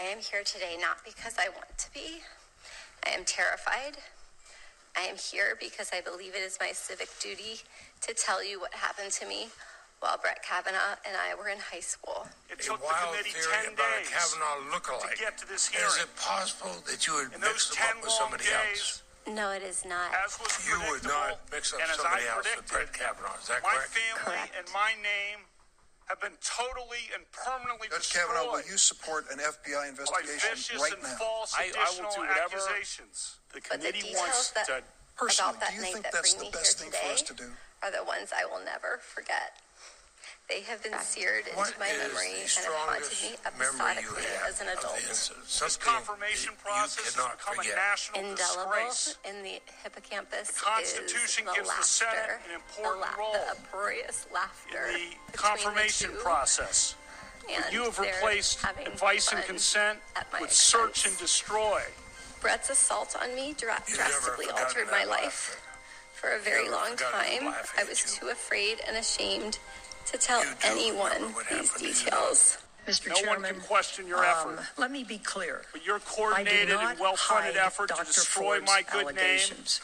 [0.00, 2.22] I am here today not because I want to be.
[3.06, 3.98] I am terrified.
[4.96, 7.60] I am here because I believe it is my civic duty
[8.02, 9.48] to tell you what happened to me
[10.00, 12.26] while Brett Kavanaugh and I were in high school.
[12.48, 15.12] It a took the committee theory 10 about days a Kavanaugh lookalike.
[15.12, 15.86] to get to this hearing.
[15.92, 19.36] Is it possible that you would In mix them up with somebody days, else?
[19.36, 20.08] No, it is not.
[20.24, 23.36] as was You would not mix up and somebody else with Brett Kavanaugh.
[23.36, 23.92] Is that my correct?
[23.92, 24.52] family Correct.
[24.56, 25.44] and my name
[26.10, 30.82] have been totally and permanently Judge destroyed Kavanaugh, will you support an FBI investigation vicious
[30.82, 31.14] right and now?
[31.16, 33.36] false I- I will additional do whatever- accusations.
[33.54, 34.82] The But the committee wants details that to.
[35.16, 37.00] Personally, about that do you night think that that's bring the me best here thing
[37.00, 37.56] for us today to do?
[37.82, 39.56] are the ones I will never forget.
[40.50, 44.26] They have been seared into What my memory and have haunted me memory you episodically
[44.48, 44.98] as an adult.
[44.98, 45.46] the incident?
[45.46, 47.72] This confirmation process you has become forget.
[47.72, 49.16] a national Indelible disgrace.
[49.30, 53.32] in the hippocampus The Constitution is the gives the Senate laughter, an important the, role
[53.32, 56.96] the uproarious laughter in the confirmation the two, process.
[57.46, 61.78] and You have replaced advice and consent at my with search and destroy.
[62.42, 65.24] Brett's assault on me dra- drastically altered that my laughter.
[65.30, 65.62] life.
[66.18, 69.58] For a very long time, I was too afraid and ashamed
[70.12, 71.94] to tell anyone these happened, do you not?
[72.04, 72.58] details.
[72.86, 73.08] Mr.
[73.22, 74.58] No one can question your um, effort.
[74.78, 75.62] Let me be clear.
[75.72, 79.06] But your I did coordinated not and well-funded hide effort to destroy Ford's my good
[79.14, 79.80] name allegations.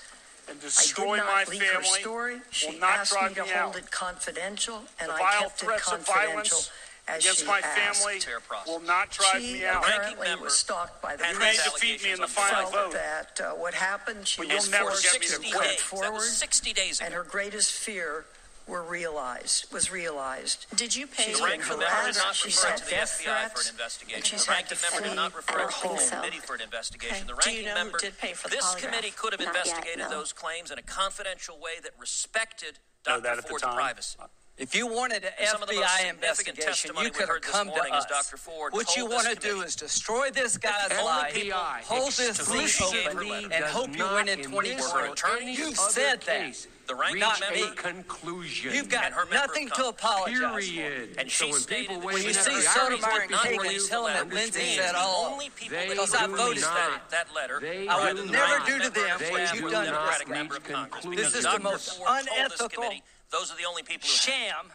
[0.49, 2.37] and I did destroy not my her family story.
[2.51, 3.83] She will not asked me to me hold out.
[3.83, 6.71] it confidential, and The I vile kept it threats of confidential violence
[7.09, 8.03] as against she my asked.
[8.03, 8.21] family
[8.67, 9.83] will not drive she me out.
[9.85, 12.67] ranking apparently member was stalked by the had You may defeat me in the final
[12.67, 12.93] on vote.
[12.95, 15.51] that uh, what happened, she But was you'll never forced get me to to 60
[15.53, 15.71] come quit.
[15.71, 15.77] days.
[15.79, 17.07] That forward, was 60 days Ago.
[17.07, 18.25] and her greatest fear
[18.67, 20.67] were realized was realized.
[20.75, 22.91] Did you pay She's The been ranking member did not She refer sent to the
[22.91, 24.23] death FBI for an investigation.
[24.23, 25.97] she's The had ranking to member did not refer to the home.
[25.99, 27.17] whole committee for an investigation.
[27.17, 27.35] Okay.
[27.37, 29.55] The Do you ranking know member, did pay for the this committee could have Not
[29.55, 30.11] yet, investigated no.
[30.11, 33.23] those claims in a confidential way that respected Know Dr.
[33.23, 33.75] that at the Ford's time.
[33.77, 34.19] privacy.
[34.59, 37.95] If you wanted an some of the most FBI investigation, you could have come to
[37.95, 38.07] us.
[38.07, 38.39] Dr.
[38.39, 41.37] Ford what you want to do is destroy this guy's life,
[41.85, 45.07] hold this leash open, and hope you win in 24.
[45.07, 46.67] attorneys You've said that.
[46.87, 47.65] The ranking Not me.
[47.75, 48.73] conclusion.
[48.73, 50.61] You've got her nothing to apologize for.
[50.61, 51.17] period.
[51.19, 54.33] And she so when stated When you see Sotomayor and you telling them understand.
[54.33, 57.11] Lindsey said oh, all, only people because I voted not that.
[57.11, 59.91] that letter I would are do the never do to them what you've done to
[59.91, 60.33] Democratic us.
[60.33, 61.05] member of Congress.
[61.05, 62.85] This is the most unethical
[63.31, 64.21] Those are the only people who have.
[64.21, 64.73] sham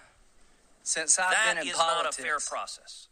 [0.83, 3.07] since I've That been in is not a fair process.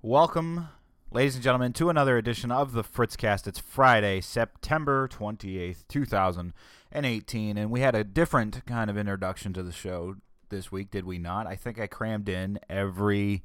[0.00, 0.68] Welcome,
[1.10, 3.46] ladies and gentlemen, to another edition of the Fritzcast.
[3.46, 9.72] It's Friday, September 28th, 2018, and we had a different kind of introduction to the
[9.72, 10.16] show
[10.48, 11.46] this week, did we not?
[11.46, 13.42] I think I crammed in every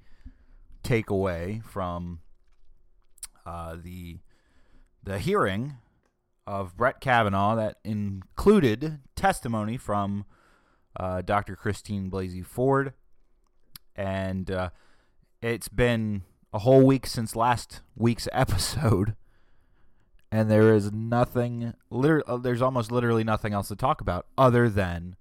[0.84, 2.20] takeaway from
[3.46, 4.20] uh, the
[5.04, 5.76] the hearing
[6.46, 10.26] of Brett Kavanaugh that included testimony from
[10.96, 11.56] uh, Dr.
[11.56, 12.94] Christine Blasey Ford,
[13.96, 14.70] and uh,
[15.42, 16.24] it's been
[16.54, 19.16] a whole week since last week's episode,
[20.32, 21.74] and there is nothing.
[21.90, 25.16] Liter- uh, there's almost literally nothing else to talk about other than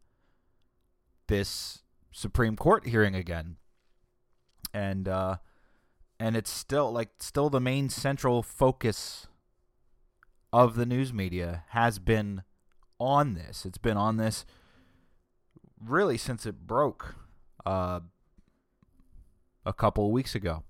[1.28, 3.56] this Supreme Court hearing again,
[4.72, 5.36] and uh,
[6.18, 9.26] and it's still like still the main central focus
[10.52, 12.42] of the news media has been
[12.98, 13.64] on this.
[13.64, 14.44] It's been on this
[15.84, 17.14] really since it broke
[17.66, 18.00] uh,
[19.64, 20.62] a couple of weeks ago.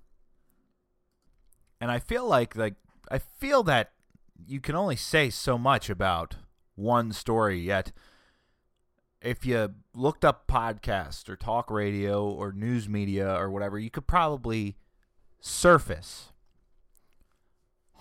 [1.80, 2.74] And I feel like like
[3.10, 3.92] I feel that
[4.46, 6.36] you can only say so much about
[6.74, 7.92] one story yet
[9.20, 14.06] if you looked up podcast or talk radio or news media or whatever, you could
[14.06, 14.76] probably
[15.40, 16.32] surface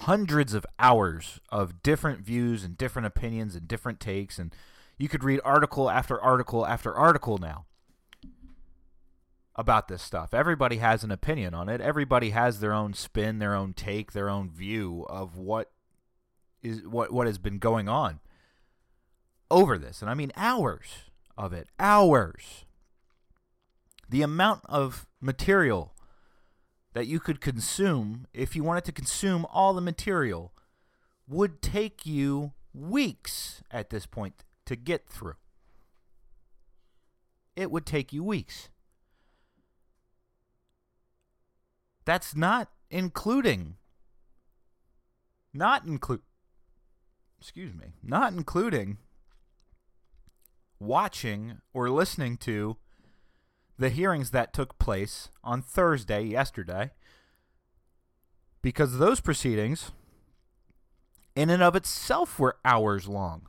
[0.02, 4.54] hundreds of hours of different views and different opinions and different takes and
[4.98, 7.66] you could read article after article after article now
[9.56, 10.34] about this stuff.
[10.34, 11.82] Everybody has an opinion on it.
[11.82, 15.72] Everybody has their own spin, their own take, their own view of what
[16.62, 18.20] is what what has been going on
[19.50, 20.02] over this.
[20.02, 21.06] And I mean hours
[21.38, 21.68] of it.
[21.80, 22.66] Hours.
[24.10, 25.94] The amount of material
[26.94, 30.54] that you could consume if you wanted to consume all the material
[31.28, 35.36] would take you weeks at this point to get through.
[37.56, 38.70] It would take you weeks.
[42.06, 43.76] That's not including
[45.54, 46.22] not include
[47.40, 48.98] excuse me, not including
[50.80, 52.78] watching or listening to
[53.80, 56.92] the hearings that took place on Thursday yesterday
[58.62, 59.92] because those proceedings
[61.36, 63.48] in and of itself were hours long.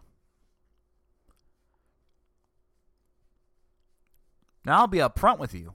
[4.68, 5.72] Now I'll be upfront with you.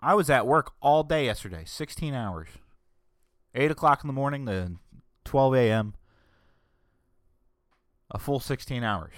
[0.00, 2.48] I was at work all day yesterday, 16 hours.
[3.54, 4.72] 8 o'clock in the morning to
[5.24, 5.94] 12 a.m.
[8.10, 9.14] A full 16 hours.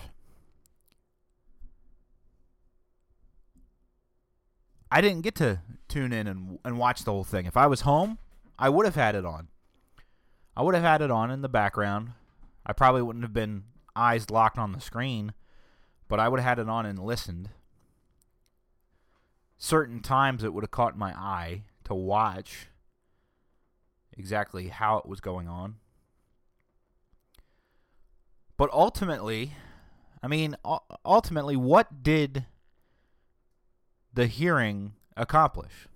[4.93, 5.59] I didn't get to
[5.89, 7.47] tune in and, and watch the whole thing.
[7.47, 8.19] If I was home,
[8.61, 9.49] I would have had it on.
[10.57, 12.13] I would have had it on in the background.
[12.65, 13.65] I probably wouldn't have been
[13.97, 15.33] eyes locked on the screen,
[16.07, 17.49] but I would have had it on and listened.
[19.65, 22.67] Certain times it would have caught my eye to watch
[24.19, 25.77] exactly how it was going on.
[28.57, 29.53] But ultimately,
[30.21, 30.57] I mean,
[31.07, 32.45] ultimately, what did
[34.13, 35.87] the hearing accomplish?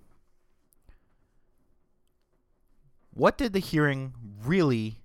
[3.13, 4.13] What did the hearing
[4.45, 5.01] really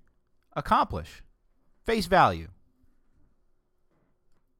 [0.55, 1.21] accomplish?
[1.83, 2.47] Face value.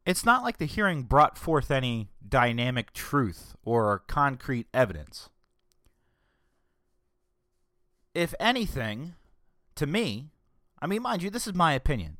[0.05, 5.29] It's not like the hearing brought forth any dynamic truth or concrete evidence.
[8.13, 9.15] If anything,
[9.75, 10.31] to me,
[10.81, 12.17] I mean, mind you, this is my opinion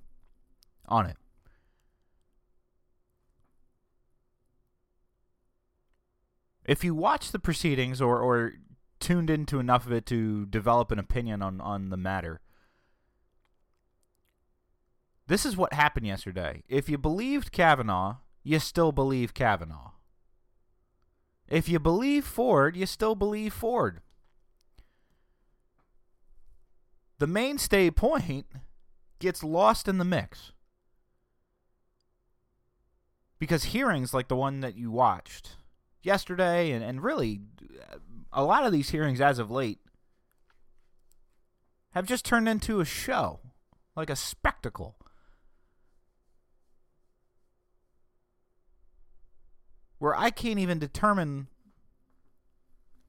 [0.88, 1.18] on it.
[6.66, 8.54] If you watch the proceedings or, or
[9.02, 12.40] tuned into enough of it to develop an opinion on, on the matter,
[15.28, 16.64] this is what happened yesterday.
[16.68, 19.92] If you believed Kavanaugh, you still believe Kavanaugh.
[21.48, 24.02] If you believe Ford, you still believe Ford.
[27.20, 28.48] The mainstay point
[29.20, 30.52] gets lost in the mix.
[33.40, 35.58] Because hearings like the one that you watched
[36.02, 37.42] yesterday, and, and really
[37.92, 37.98] uh,
[38.32, 39.80] a lot of these hearings as of late,
[41.92, 43.40] have just turned into a show,
[43.96, 44.98] like a spectacle.
[50.04, 51.48] Where I can't even determine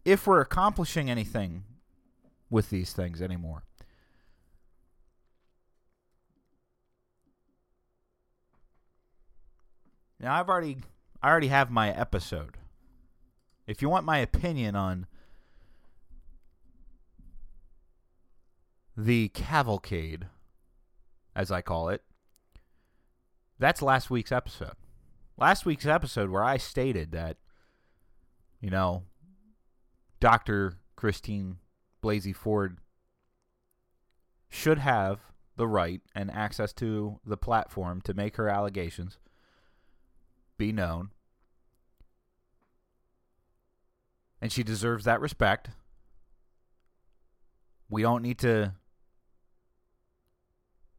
[0.04, 1.64] if we're accomplishing anything
[2.50, 3.64] with these things anymore.
[10.20, 10.76] Now I've already
[11.20, 12.58] I already have my episode.
[13.66, 15.08] If you want my opinion on
[18.96, 20.26] the cavalcade,
[21.34, 22.04] as I call it,
[23.58, 24.76] that's last week's episode.
[25.36, 27.38] Last week's episode where I stated that,
[28.60, 29.02] you know,
[30.20, 30.74] Dr.
[30.94, 31.56] Christine
[32.02, 32.78] Blasey Ford
[34.48, 35.20] should have
[35.56, 39.18] the right and access to the platform to make her allegations
[40.56, 41.10] be known.
[44.40, 45.70] And she deserves that respect.
[47.88, 48.74] We don't need to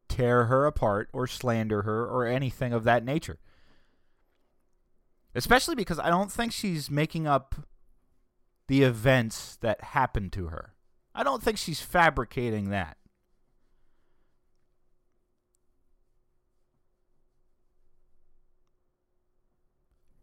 [0.09, 3.39] tear her apart or slander her or anything of that nature.
[5.35, 7.55] Especially because I don't think she's making up
[8.67, 10.73] the events that happened to her.
[11.13, 12.97] I don't think she's fabricating that.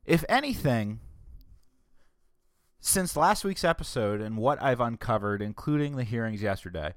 [0.04, 1.00] If anything,
[2.80, 6.94] since last week's episode and what I've uncovered, including the hearings yesterday,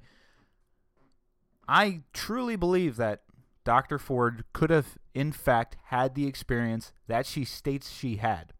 [1.67, 3.24] I truly believe that
[3.65, 3.99] Dr.
[3.99, 8.53] Ford could have, in fact, had the experience that she states she had.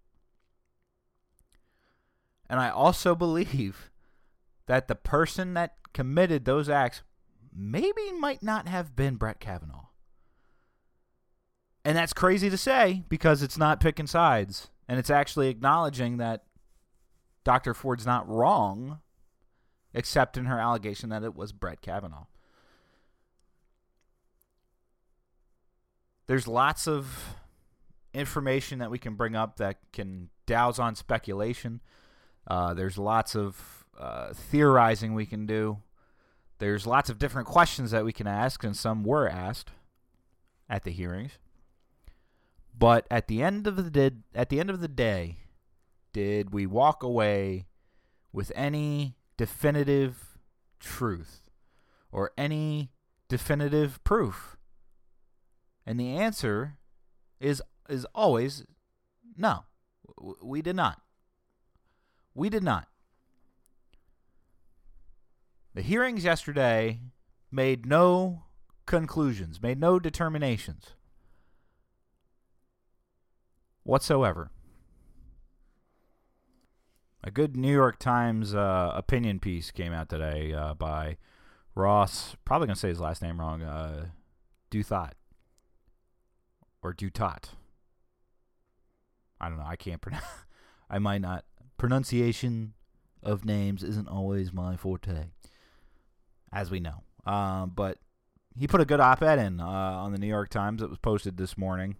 [2.49, 3.91] And I also believe
[4.65, 7.03] that the person that committed those acts
[7.55, 9.87] maybe might not have been Brett Kavanaugh.
[11.85, 14.69] And that's crazy to say because it's not picking sides.
[14.87, 16.43] And it's actually acknowledging that
[17.43, 17.73] Dr.
[17.73, 18.99] Ford's not wrong,
[19.93, 22.25] except in her allegation that it was Brett Kavanaugh.
[26.27, 27.35] There's lots of
[28.13, 31.81] information that we can bring up that can douse on speculation.
[32.47, 35.77] Uh, there's lots of uh, theorizing we can do.
[36.59, 39.71] There's lots of different questions that we can ask, and some were asked
[40.69, 41.33] at the hearings.
[42.77, 45.37] But at the end of the did at the end of the day,
[46.13, 47.67] did we walk away
[48.33, 50.37] with any definitive
[50.79, 51.49] truth
[52.11, 52.91] or any
[53.27, 54.57] definitive proof?
[55.85, 56.77] And the answer
[57.39, 58.65] is is always
[59.37, 59.65] no.
[60.41, 61.01] We did not.
[62.33, 62.87] We did not.
[65.73, 67.01] The hearings yesterday
[67.51, 68.43] made no
[68.85, 70.95] conclusions, made no determinations
[73.83, 74.51] whatsoever.
[77.23, 81.17] A good New York Times uh, opinion piece came out today uh, by
[81.73, 84.07] Ross, probably going to say his last name wrong, uh,
[84.69, 85.13] Duthot.
[86.85, 87.45] Or Dutot.
[89.41, 89.65] I don't know.
[89.65, 90.23] I can't pronounce.
[90.89, 91.43] I might not.
[91.77, 92.73] Pronunciation
[93.23, 95.29] of names isn't always my forte.
[96.53, 97.01] as we know.
[97.25, 97.97] Um, but
[98.55, 100.81] he put a good op-ed in uh, on the New York Times.
[100.81, 101.95] that was posted this morning.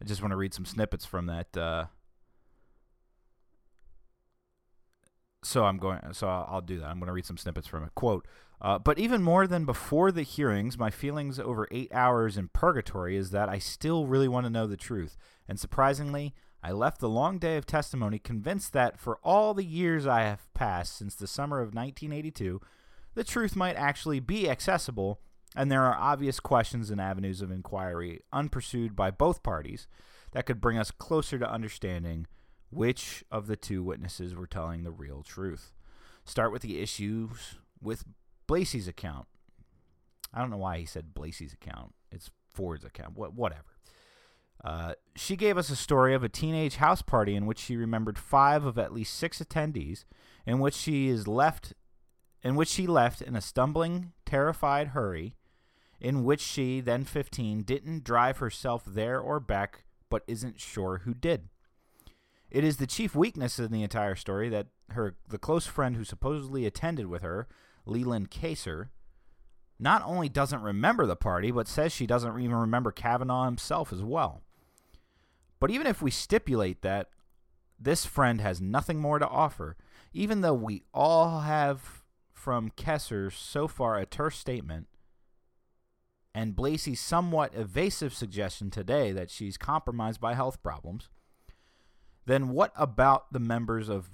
[0.00, 1.56] I just want to read some snippets from that.
[1.56, 1.84] Uh,
[5.42, 6.00] so I'm going.
[6.12, 6.86] So I'll, do that.
[6.86, 7.94] I'm going to read some snippets from it.
[7.94, 8.26] Quote.
[8.60, 13.16] Uh, but even more than before the hearings, my feelings over eight hours in purgatory
[13.16, 15.16] is that I still really want to know the truth.
[15.48, 16.32] And surprisingly,
[16.62, 20.52] I left the long day of testimony convinced that for all the years I have
[20.54, 22.60] passed since the summer of 1982,
[23.14, 25.18] the truth might actually be accessible,
[25.56, 29.88] and there are obvious questions and avenues of inquiry unpursued by both parties
[30.30, 32.28] that could bring us closer to understanding
[32.72, 35.72] which of the two witnesses were telling the real truth.
[36.24, 38.04] Start with the issues with
[38.48, 39.26] Blasey's account.
[40.32, 41.94] I don't know why he said Blasey's account.
[42.10, 43.16] It's Ford's account.
[43.16, 43.76] What, whatever.
[44.64, 48.18] Uh, she gave us a story of a teenage house party in which she remembered
[48.18, 50.04] five of at least six attendees,
[50.46, 51.74] in which she is left,
[52.42, 55.36] in which she left in a stumbling, terrified hurry,
[56.00, 61.14] in which she, then fifteen, didn't drive herself there or back, but isn't sure who
[61.14, 61.48] did.
[62.52, 66.04] It is the chief weakness in the entire story that her the close friend who
[66.04, 67.48] supposedly attended with her,
[67.86, 68.90] Leland Keyser,
[69.78, 74.02] not only doesn't remember the party, but says she doesn't even remember Kavanaugh himself as
[74.02, 74.42] well.
[75.60, 77.08] But even if we stipulate that
[77.80, 79.78] this friend has nothing more to offer,
[80.12, 82.02] even though we all have
[82.34, 84.88] from Kessler so far a terse statement,
[86.34, 91.08] and Blasey's somewhat evasive suggestion today that she's compromised by health problems,
[92.26, 94.08] then what about the members of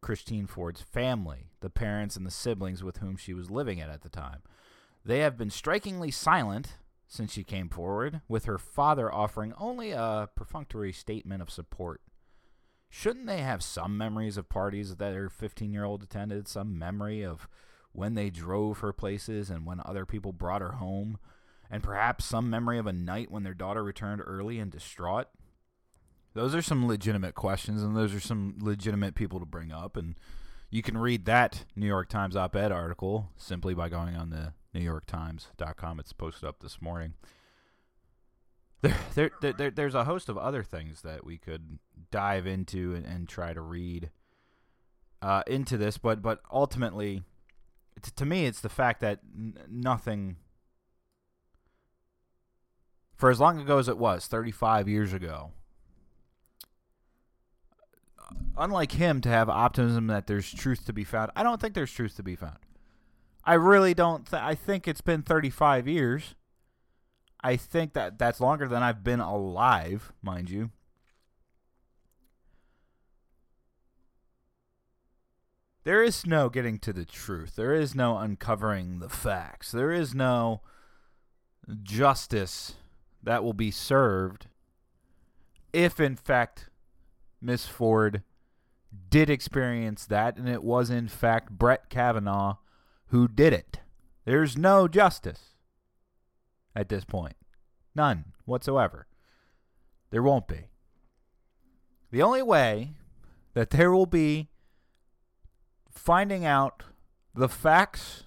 [0.00, 4.02] Christine Ford's family, the parents and the siblings with whom she was living at at
[4.02, 4.42] the time?
[5.04, 6.76] They have been strikingly silent
[7.06, 12.00] since she came forward, with her father offering only a perfunctory statement of support.
[12.88, 17.22] Shouldn't they have some memories of parties that her 15 year old attended, some memory
[17.22, 17.48] of
[17.92, 21.18] when they drove her places and when other people brought her home,
[21.70, 25.28] and perhaps some memory of a night when their daughter returned early and distraught?
[26.34, 29.96] Those are some legitimate questions, and those are some legitimate people to bring up.
[29.96, 30.16] And
[30.70, 34.52] you can read that New York Times op ed article simply by going on the
[34.74, 36.00] NewYorkTimes.com.
[36.00, 37.14] It's posted up this morning.
[38.82, 41.78] There, there, there, there, there's a host of other things that we could
[42.10, 44.10] dive into and, and try to read
[45.22, 47.22] uh, into this, but but ultimately,
[48.16, 50.36] to me, it's the fact that n- nothing,
[53.16, 55.52] for as long ago as it was, 35 years ago,
[58.56, 61.92] unlike him to have optimism that there's truth to be found, I don't think there's
[61.92, 62.58] truth to be found.
[63.44, 64.28] I really don't.
[64.28, 66.34] Th- I think it's been 35 years.
[67.42, 70.70] I think that that's longer than I've been alive, mind you.
[75.84, 77.56] There is no getting to the truth.
[77.56, 79.70] There is no uncovering the facts.
[79.70, 80.62] There is no
[81.82, 82.76] justice
[83.22, 84.46] that will be served
[85.74, 86.70] if, in fact,
[87.44, 88.22] Miss Ford
[89.10, 92.56] did experience that, and it was, in fact, Brett Kavanaugh
[93.14, 93.78] who did it.
[94.24, 95.54] There's no justice
[96.74, 97.36] at this point.
[97.94, 99.06] None whatsoever.
[100.10, 100.68] There won't be.
[102.10, 102.94] The only way
[103.54, 104.48] that there will be
[105.90, 106.82] finding out
[107.34, 108.24] the facts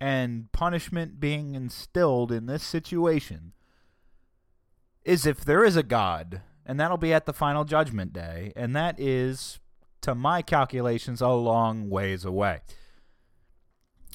[0.00, 3.52] and punishment being instilled in this situation
[5.04, 8.76] is if there is a God, and that'll be at the final judgment day, and
[8.76, 9.58] that is,
[10.02, 12.60] to my calculations, a long ways away.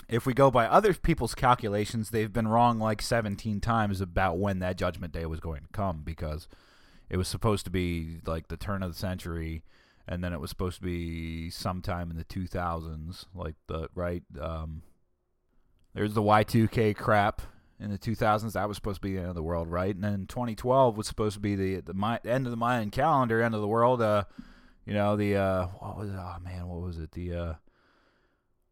[0.08, 4.60] If we go by other people's calculations, they've been wrong like 17 times about when
[4.60, 6.48] that judgment day was going to come because
[7.10, 9.66] it was supposed to be like the turn of the century
[10.08, 14.82] and then it was supposed to be sometime in the 2000s like the right um,
[15.94, 17.42] there's the Y2K crap
[17.80, 19.94] in the 2000s that was supposed to be the end of the world right?
[19.94, 23.42] And then 2012 was supposed to be the the Mi- end of the Mayan calendar
[23.42, 24.24] end of the world uh
[24.86, 26.16] you know the uh what was it?
[26.18, 27.12] oh man what was it?
[27.12, 27.54] The uh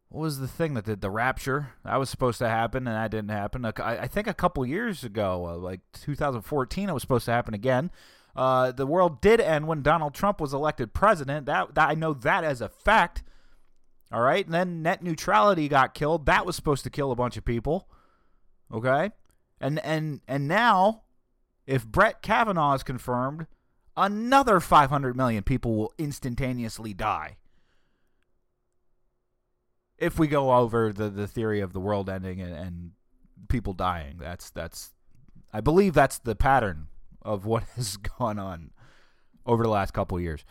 [0.08, 1.72] what was the thing that did the rapture?
[1.84, 3.64] That was supposed to happen and that didn't happen.
[3.64, 7.54] I, I think a couple years ago uh, like 2014 it was supposed to happen
[7.54, 7.90] again.
[8.34, 11.46] Uh, the world did end when donald trump was elected president.
[11.46, 13.22] That, that i know that as a fact.
[14.12, 14.44] All right?
[14.44, 16.26] And then net neutrality got killed.
[16.26, 17.88] That was supposed to kill a bunch of people
[18.74, 19.12] okay?
[19.60, 21.02] And and and now
[21.66, 23.46] if brett kavanaugh is confirmed
[23.96, 27.36] another 500 million people will instantaneously die.
[29.96, 32.90] If we go over the, the theory of the world ending and, and
[33.48, 34.92] people dying, that's that's
[35.52, 36.88] I believe that's the pattern
[37.22, 38.72] of what has gone on
[39.46, 40.44] over the last couple years.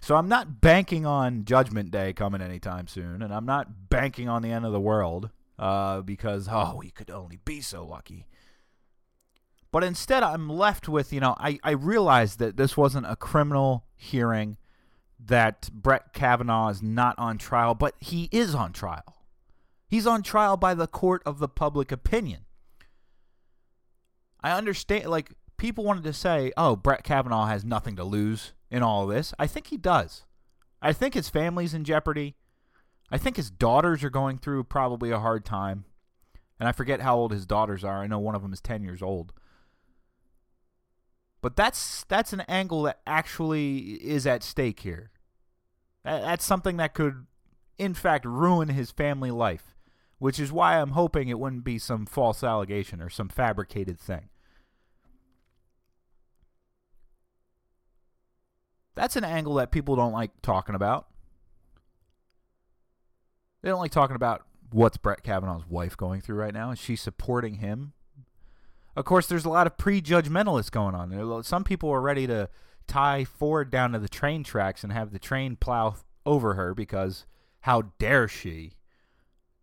[0.00, 4.42] So I'm not banking on Judgment Day coming anytime soon, and I'm not banking on
[4.42, 8.26] the end of the world uh, because, oh, we could only be so lucky.
[9.70, 13.86] But instead, I'm left with, you know, I, I realized that this wasn't a criminal
[13.94, 14.58] hearing,
[15.18, 19.24] that Brett Kavanaugh is not on trial, but he is on trial.
[19.88, 22.44] He's on trial by the court of the public opinion.
[24.42, 28.82] I understand, like, people wanted to say, oh, Brett Kavanaugh has nothing to lose in
[28.82, 29.32] all of this.
[29.38, 30.24] I think he does.
[30.82, 32.34] I think his family's in jeopardy.
[33.12, 35.84] I think his daughters are going through probably a hard time.
[36.58, 38.02] And I forget how old his daughters are.
[38.02, 39.34] I know one of them is 10 years old.
[41.42, 45.10] But that's that's an angle that actually is at stake here.
[46.04, 47.26] That, that's something that could
[47.78, 49.74] in fact ruin his family life,
[50.18, 54.28] which is why I'm hoping it wouldn't be some false allegation or some fabricated thing.
[58.94, 61.08] That's an angle that people don't like talking about.
[63.62, 66.70] They don't like talking about what's Brett Kavanaugh's wife going through right now.
[66.70, 67.92] Is she supporting him?
[68.96, 71.10] Of course, there's a lot of prejudgmentalists going on.
[71.10, 72.48] There- Some people are ready to
[72.86, 75.94] tie Ford down to the train tracks and have the train plow
[76.26, 77.24] over her because
[77.60, 78.72] how dare she?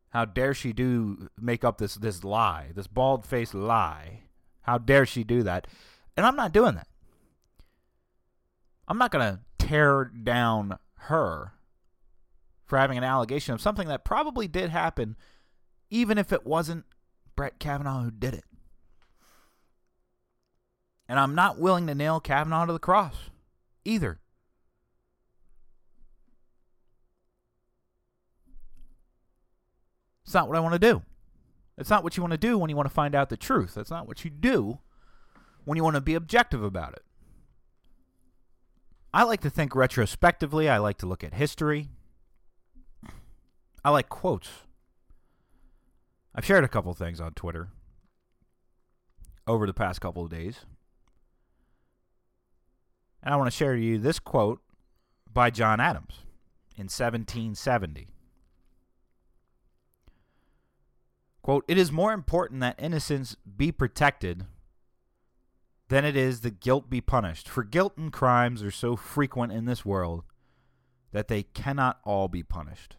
[0.10, 4.22] How dare she do make up this this lie, this bald faced lie?
[4.62, 5.68] How dare she do that?
[6.18, 6.88] And I'm not doing that.
[8.88, 11.54] I'm not going to tear down her
[12.70, 15.18] for having an allegation of something that probably did happen,
[15.90, 16.86] even if it wasn't
[17.36, 18.46] Brett Kavanaugh who did it.
[21.10, 23.16] And I'm not willing to nail Kavanaugh to the cross
[23.84, 24.20] either.
[30.24, 31.02] It's not what I want to do.
[31.76, 33.74] It's not what you want to do when you want to find out the truth.
[33.74, 34.78] That's not what you do
[35.66, 37.04] when you want to be objective about it.
[39.12, 40.70] I like to think retrospectively.
[40.70, 41.90] I like to look at history.
[43.84, 44.50] I like quotes.
[46.36, 47.70] I've shared a couple things on Twitter
[49.48, 50.66] over the past couple of days.
[53.24, 54.62] And I want to share to you this quote
[55.32, 56.24] by John Adams
[56.78, 58.08] in 1770.
[61.42, 64.46] Quote, It is more important that innocence be protected
[65.90, 69.66] than it is that guilt be punished, for guilt and crimes are so frequent in
[69.66, 70.24] this world
[71.12, 72.96] that they cannot all be punished.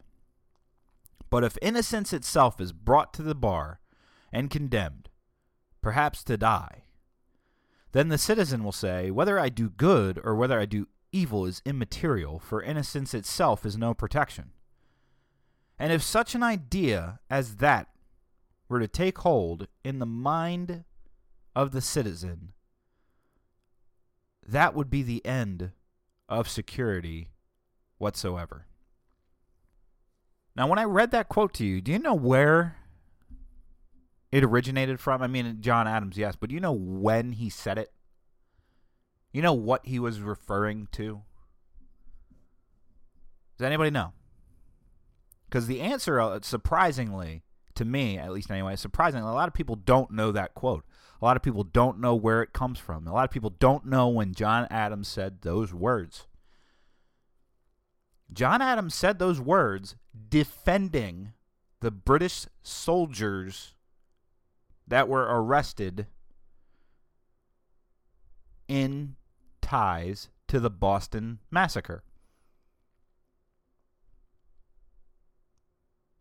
[1.29, 3.81] But if innocence itself is brought to the bar
[4.33, 5.09] and condemned,
[5.83, 6.85] perhaps to die,
[7.93, 11.63] then the citizen will say, Whether I do good or whether I do evil is
[11.65, 14.51] immaterial, for innocence itself is no protection.
[15.79, 17.89] And if such an idea as that
[18.69, 20.85] were to take hold in the mind
[21.57, 22.53] of the citizen,
[24.47, 25.73] that would be the end
[26.29, 27.31] of security
[27.99, 28.67] whatsoever.
[30.61, 32.77] Now, when I read that quote to you, do you know where
[34.31, 35.23] it originated from?
[35.23, 37.91] I mean, John Adams, yes, but do you know when he said it?
[39.33, 41.23] You know what he was referring to?
[43.57, 44.13] Does anybody know?
[45.49, 47.43] Because the answer, uh, surprisingly,
[47.75, 50.85] to me at least anyway, surprisingly, a lot of people don't know that quote.
[51.23, 53.07] A lot of people don't know where it comes from.
[53.07, 56.27] A lot of people don't know when John Adams said those words.
[58.31, 59.97] John Adams said those words
[60.29, 61.33] defending
[61.81, 63.75] the British soldiers
[64.87, 66.07] that were arrested
[68.69, 69.17] in
[69.61, 72.03] ties to the Boston Massacre.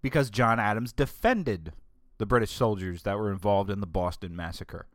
[0.01, 1.73] Because John Adams defended
[2.17, 4.87] the British soldiers that were involved in the Boston Massacre.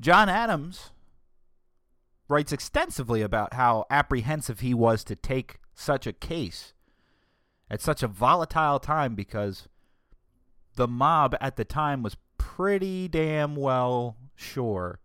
[0.00, 0.90] John Adams
[2.28, 6.74] writes extensively about how apprehensive he was to take such a case
[7.70, 9.68] at such a volatile time because
[10.76, 15.00] the mob at the time was pretty damn well sure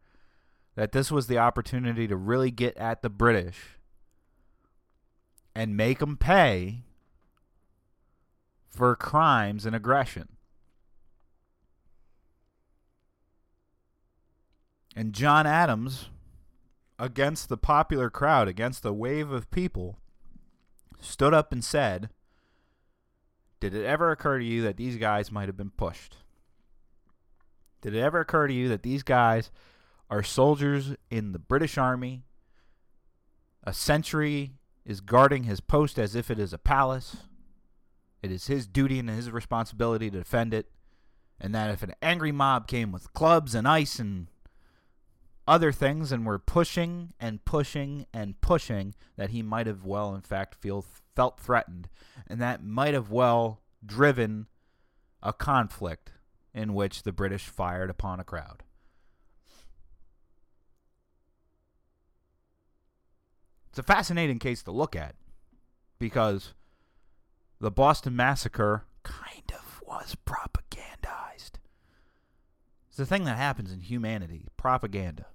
[0.75, 3.77] that this was the opportunity to really get at the British
[5.55, 6.83] and make them pay
[8.69, 10.27] for crimes and aggression.
[14.93, 16.09] And John Adams,
[16.99, 19.99] against the popular crowd, against the wave of people,
[21.01, 22.09] stood up and said,
[23.59, 26.17] Did it ever occur to you that these guys might have been pushed?
[27.81, 29.51] Did it ever occur to you that these guys
[30.09, 32.23] are soldiers in the British Army?
[33.63, 34.53] A sentry
[34.85, 37.17] is guarding his post as if it is a palace.
[38.21, 40.67] It is his duty and his responsibility to defend it.
[41.39, 44.27] And that if an angry mob came with clubs and ice and
[45.47, 50.21] other things and were pushing and pushing and pushing that he might have well in
[50.21, 51.87] fact feel felt threatened
[52.27, 54.47] and that might have well driven
[55.21, 56.11] a conflict
[56.53, 58.63] in which the British fired upon a crowd.
[63.69, 65.15] It's a fascinating case to look at
[65.99, 66.53] because
[67.59, 71.59] the Boston Massacre kind of was propagandized.
[72.87, 75.25] It's the thing that happens in humanity propaganda.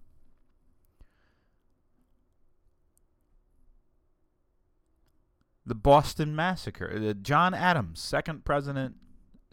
[5.67, 8.97] The Boston Massacre, uh, the John Adams, second president,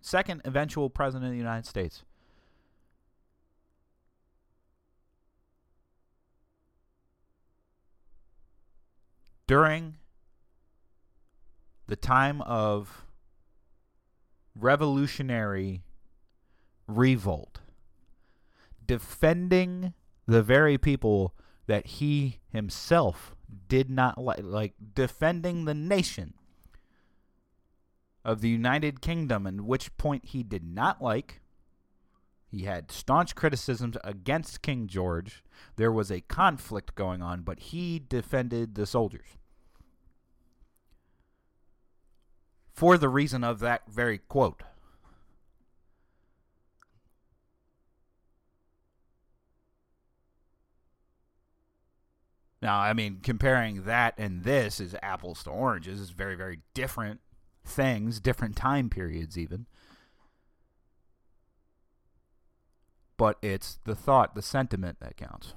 [0.01, 2.03] second eventual president of the United States.
[9.47, 9.95] During
[11.87, 13.05] the time of
[14.53, 15.83] revolutionary
[16.87, 17.61] revolt,
[18.85, 19.93] defending
[20.25, 21.33] the very people
[21.67, 23.36] that he himself
[23.67, 26.33] did not like, like defending the nation
[28.23, 31.41] of the United Kingdom, and which point he did not like.
[32.49, 35.43] He had staunch criticisms against King George.
[35.75, 39.37] There was a conflict going on, but he defended the soldiers.
[42.71, 44.63] For the reason of that very quote.
[52.67, 56.01] Now, I mean, comparing that and this is apples to oranges.
[56.01, 57.21] It's very, very different
[57.63, 59.67] things, different time periods, even.
[63.15, 65.53] But it's the thought, the sentiment that counts.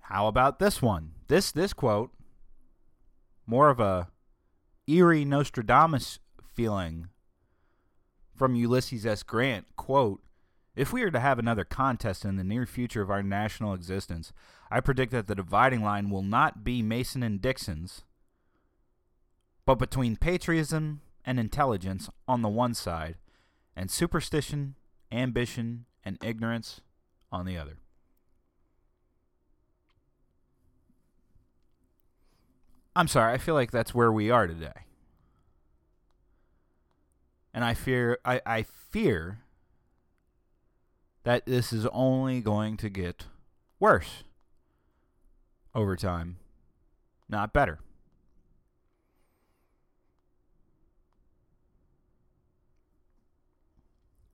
[0.00, 1.10] How about this one?
[1.28, 2.12] This this quote,
[3.46, 4.08] more of a
[4.86, 6.20] eerie Nostradamus
[6.54, 7.08] feeling
[8.34, 9.22] from Ulysses S.
[9.22, 9.66] Grant.
[9.76, 10.22] Quote:
[10.76, 14.32] If we are to have another contest in the near future of our national existence,
[14.70, 18.02] I predict that the dividing line will not be Mason and Dixon's,
[19.64, 23.16] but between patriotism and intelligence on the one side,
[23.76, 24.74] and superstition,
[25.10, 26.80] ambition, and ignorance
[27.32, 27.78] on the other.
[32.96, 34.86] I'm sorry, I feel like that's where we are today.
[37.52, 39.43] And I fear I, I fear
[41.24, 43.24] that this is only going to get
[43.80, 44.22] worse
[45.74, 46.36] over time,
[47.28, 47.80] not better.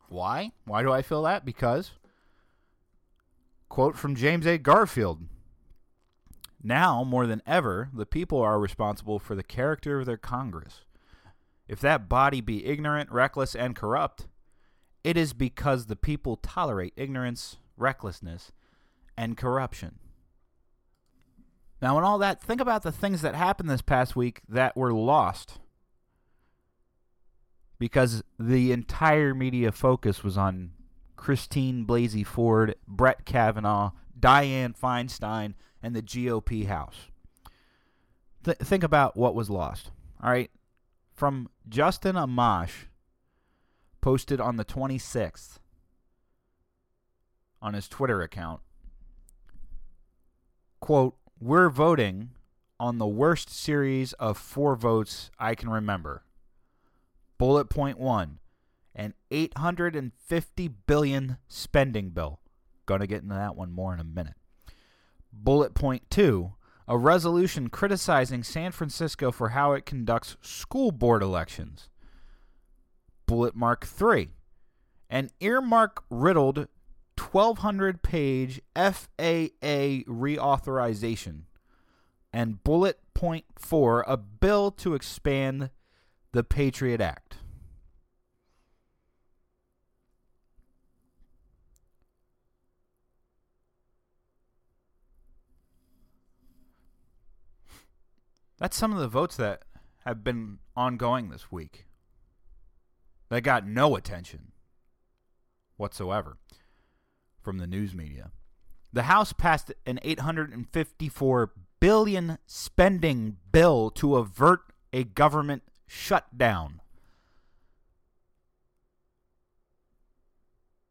[0.09, 0.51] Why?
[0.65, 1.45] Why do I feel that?
[1.45, 1.93] Because,
[3.69, 4.59] quote from James A.
[4.59, 5.23] Garfield
[6.61, 10.81] Now, more than ever, the people are responsible for the character of their Congress.
[11.69, 14.27] If that body be ignorant, reckless, and corrupt,
[15.03, 18.53] it is because the people tolerate ignorance, recklessness,
[19.17, 19.99] and corruption.
[21.83, 24.93] Now, in all that, think about the things that happened this past week that were
[24.93, 25.59] lost
[27.79, 30.73] because the entire media focus was on
[31.17, 37.09] Christine Blasey Ford, Brett Kavanaugh, Dianne Feinstein, and the GOP House.
[38.45, 39.91] Th- think about what was lost.
[40.23, 40.51] All right.
[41.15, 42.87] From Justin Amash,
[44.01, 45.59] posted on the 26th
[47.63, 48.61] on his Twitter account.
[50.81, 52.31] Quote, We're voting
[52.79, 56.25] on the worst series of four votes I can remember.
[57.37, 58.39] Bullet point one,
[58.95, 62.41] an 850 billion spending bill.
[62.87, 64.35] Gonna get into that one more in a minute.
[65.33, 66.55] Bullet point two,
[66.89, 71.89] a resolution criticizing San Francisco for how it conducts school board elections.
[73.31, 74.31] Bullet mark three,
[75.09, 76.67] an earmark riddled
[77.17, 81.43] 1200 page FAA reauthorization.
[82.33, 85.71] And bullet point four, a bill to expand
[86.33, 87.37] the Patriot Act.
[98.59, 99.63] That's some of the votes that
[100.05, 101.87] have been ongoing this week.
[103.31, 104.53] That got no attention
[105.77, 106.37] whatsoever
[107.41, 108.33] from the news media.
[108.93, 114.61] The House passed an 854 billion spending bill to avert
[114.93, 116.81] a government shutdown.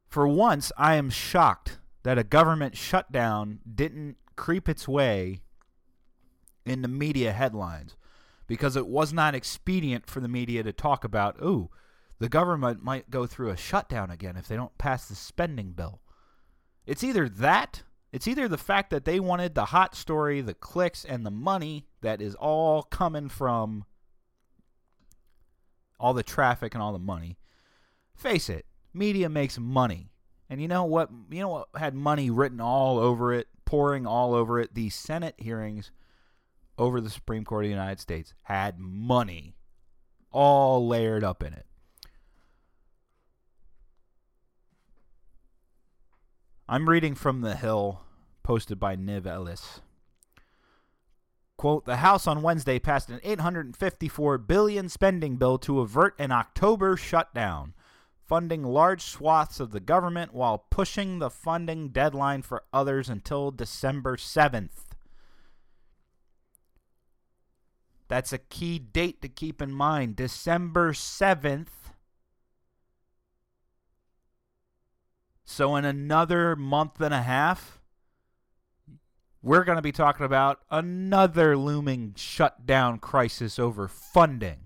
[0.07, 5.41] For once, I am shocked that a government shutdown didn't creep its way
[6.65, 7.95] in the media headlines
[8.47, 11.69] because it was not expedient for the media to talk about, ooh,
[12.19, 16.01] the government might go through a shutdown again if they don't pass the spending bill.
[16.85, 21.05] It's either that It's either the fact that they wanted the hot story, the clicks,
[21.05, 23.85] and the money that is all coming from
[25.99, 27.37] all the traffic and all the money.
[28.15, 30.11] Face it, media makes money.
[30.49, 31.09] And you know what?
[31.29, 34.73] You know what had money written all over it, pouring all over it?
[34.73, 35.91] The Senate hearings
[36.79, 39.53] over the Supreme Court of the United States had money
[40.31, 41.67] all layered up in it.
[46.71, 48.01] I'm reading from The Hill,
[48.43, 49.81] posted by Niv Elis.
[51.57, 56.95] Quote, the House on Wednesday passed an 854 billion spending bill to avert an October
[56.95, 57.73] shutdown,
[58.23, 64.15] funding large swaths of the government while pushing the funding deadline for others until December
[64.15, 64.91] 7th.
[68.09, 70.17] That's a key date to keep in mind.
[70.17, 71.88] December 7th.
[75.51, 77.81] So, in another month and a half,
[79.41, 84.59] we're going to be talking about another looming shutdown crisis over funding.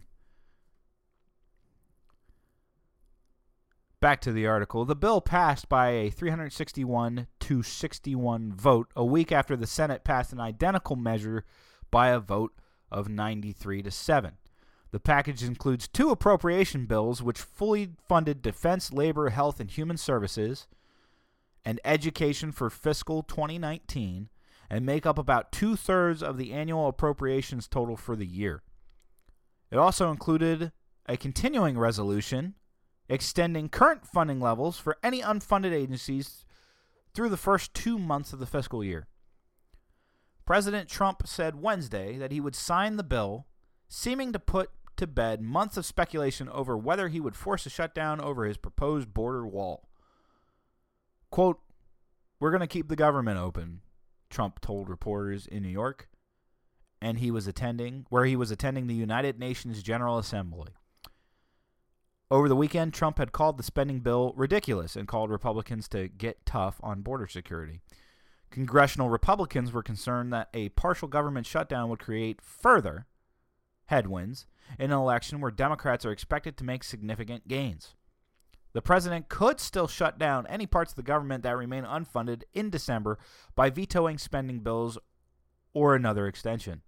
[4.01, 4.83] Back to the article.
[4.83, 10.33] The bill passed by a 361 to 61 vote a week after the Senate passed
[10.33, 11.45] an identical measure
[11.91, 12.51] by a vote
[12.91, 14.33] of 93 to 7.
[14.93, 20.67] The package includes two appropriation bills which fully funded defense, labor, health, and human services
[21.65, 24.29] and education for fiscal 2019
[24.69, 28.61] and make up about two thirds of the annual appropriations total for the year.
[29.71, 30.71] It also included
[31.07, 32.53] a continuing resolution
[33.09, 36.45] extending current funding levels for any unfunded agencies
[37.15, 39.07] through the first two months of the fiscal year.
[40.45, 43.47] President Trump said Wednesday that he would sign the bill,
[43.87, 48.21] seeming to put to bed months of speculation over whether he would force a shutdown
[48.21, 49.89] over his proposed border wall.
[51.29, 51.59] Quote,
[52.39, 53.81] We're going to keep the government open,
[54.29, 56.09] Trump told reporters in New York,
[57.01, 60.69] and he was attending where he was attending the United Nations General Assembly.
[62.31, 66.45] Over the weekend, Trump had called the spending bill ridiculous and called Republicans to get
[66.45, 67.81] tough on border security.
[68.49, 73.05] Congressional Republicans were concerned that a partial government shutdown would create further
[73.85, 74.45] headwinds
[74.79, 77.95] in an election where Democrats are expected to make significant gains.
[78.73, 82.69] The president could still shut down any parts of the government that remain unfunded in
[82.71, 83.19] December
[83.55, 84.97] by vetoing spending bills
[85.73, 86.81] or another extension.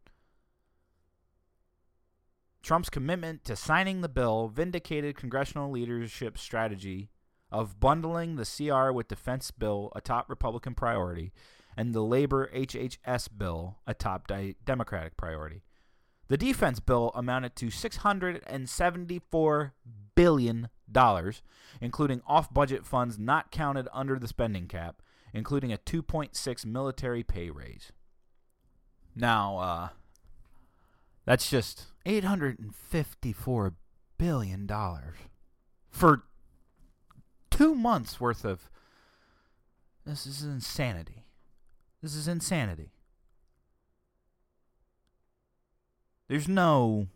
[2.63, 7.11] Trump's commitment to signing the bill vindicated congressional leadership's strategy
[7.51, 11.31] of bundling the CR with defense bill, a top Republican priority,
[11.77, 14.27] and the labor HHS bill, a top
[14.65, 15.61] Democratic priority.
[16.27, 19.71] The defense bill amounted to $674
[20.15, 20.69] billion,
[21.81, 25.01] including off budget funds not counted under the spending cap,
[25.33, 27.91] including a 2.6 military pay raise.
[29.15, 29.89] Now, uh,
[31.25, 33.73] that's just $854
[34.17, 34.69] billion
[35.89, 36.23] for
[37.49, 38.69] two months worth of.
[40.05, 41.25] This is insanity.
[42.01, 42.91] This is insanity.
[46.27, 47.07] There's no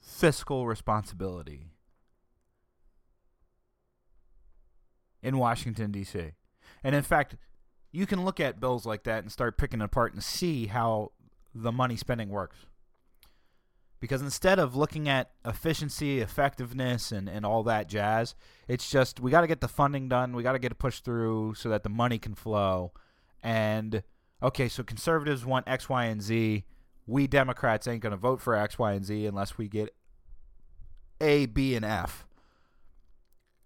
[0.00, 1.66] fiscal responsibility
[5.22, 6.32] in Washington, D.C.
[6.82, 7.36] And in fact,
[7.90, 11.12] you can look at bills like that and start picking apart and see how
[11.54, 12.58] the money spending works.
[14.00, 18.36] Because instead of looking at efficiency, effectiveness, and, and all that jazz,
[18.68, 20.36] it's just we got to get the funding done.
[20.36, 22.92] We got to get it pushed through so that the money can flow.
[23.42, 24.04] And
[24.40, 26.64] okay, so conservatives want X, Y, and Z.
[27.08, 29.94] We Democrats ain't going to vote for X, Y, and Z unless we get
[31.20, 32.26] A, B, and F.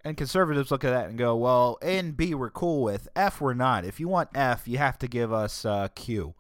[0.05, 3.09] And conservatives look at that and go, well, A and B we're cool with.
[3.15, 3.85] F we're not.
[3.85, 6.35] If you want F, you have to give us uh, Q.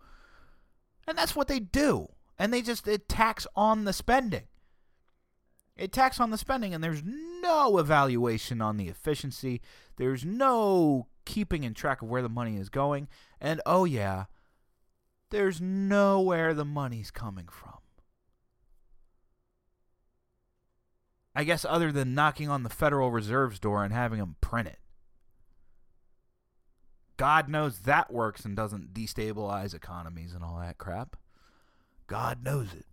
[1.07, 2.09] And that's what they do.
[2.38, 4.45] And they just it tax on the spending.
[5.77, 9.61] It tax on the spending, and there's no evaluation on the efficiency.
[9.97, 13.09] There's no keeping in track of where the money is going.
[13.41, 14.27] And oh, yeah,
[15.33, 17.79] there's nowhere the money's coming from.
[21.35, 24.79] I guess other than knocking on the Federal Reserve's door and having them print it.
[27.16, 31.16] God knows that works and doesn't destabilize economies and all that crap.
[32.07, 32.85] God knows it.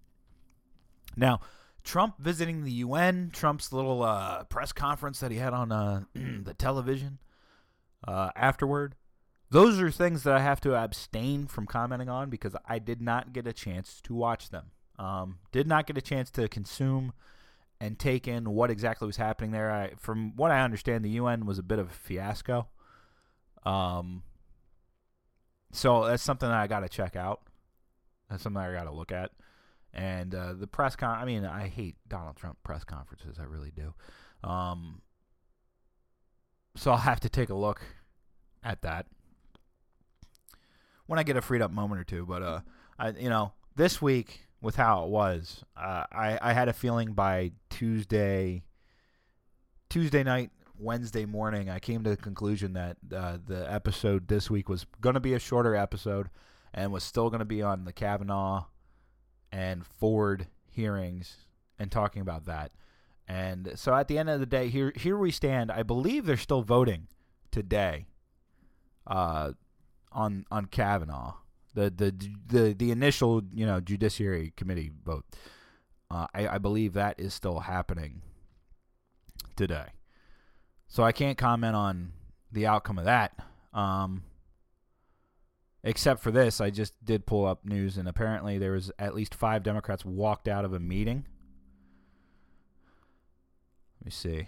[1.17, 1.41] Now,
[1.83, 6.53] Trump visiting the UN, Trump's little uh, press conference that he had on uh, the
[6.53, 7.19] television
[8.07, 8.95] uh, afterward,
[9.51, 13.33] those are things that I have to abstain from commenting on because I did not
[13.33, 14.71] get a chance to watch them.
[14.97, 17.13] Um, did not get a chance to consume
[17.81, 19.71] and take in what exactly was happening there.
[19.71, 22.67] I, from what I understand, the UN was a bit of a fiasco.
[23.63, 24.23] Um,
[25.71, 27.41] so that's something that I got to check out.
[28.29, 29.31] That's something I got to look at.
[29.93, 33.37] And uh, the press con I mean, I hate Donald Trump press conferences.
[33.39, 33.93] I really do.
[34.47, 35.01] Um,
[36.75, 37.81] so I'll have to take a look
[38.63, 39.07] at that
[41.09, 42.23] when I get a freed up moment or two.
[42.23, 42.59] But uh,
[42.99, 47.13] I, you know, this week with how it was, uh, I I had a feeling
[47.13, 48.63] by Tuesday,
[49.89, 54.69] Tuesday night, Wednesday morning, I came to the conclusion that uh, the episode this week
[54.69, 56.29] was going to be a shorter episode,
[56.75, 58.65] and was still going to be on the Kavanaugh
[59.51, 61.37] and Ford hearings
[61.79, 62.71] and talking about that.
[63.27, 65.71] And so at the end of the day, here here we stand.
[65.71, 67.07] I believe they're still voting
[67.49, 68.05] today
[69.07, 69.53] uh,
[70.11, 71.35] on on Kavanaugh,
[71.73, 72.13] the the
[72.47, 75.25] the the initial you know Judiciary Committee vote.
[76.11, 78.21] Uh, I, I believe that is still happening
[79.55, 79.87] today.
[80.87, 82.13] So I can't comment on
[82.51, 83.33] the outcome of that.
[83.73, 84.23] Um,
[85.83, 89.35] except for this, I just did pull up news, and apparently there was at least
[89.35, 91.25] five Democrats walked out of a meeting.
[94.01, 94.47] Let me see.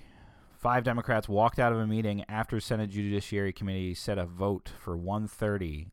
[0.61, 4.95] Five Democrats walked out of a meeting after Senate Judiciary Committee set a vote for
[4.95, 5.89] 1:30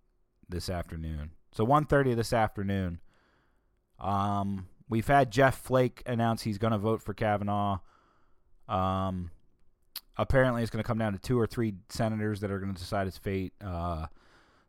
[0.46, 1.30] this afternoon.
[1.52, 3.00] So 1:30 this afternoon.
[3.98, 7.78] Um, we've had Jeff Flake announce he's going to vote for Kavanaugh.
[8.68, 9.30] Um,
[10.18, 12.78] apparently, it's going to come down to two or three senators that are going to
[12.78, 13.54] decide his fate.
[13.62, 14.08] Uh,